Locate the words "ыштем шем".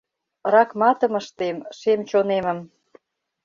1.21-1.99